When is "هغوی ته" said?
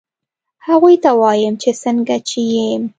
0.67-1.09